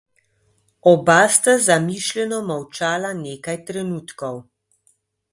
[0.91, 4.41] Oba sta zamišljeno molčala nekaj trenutkov.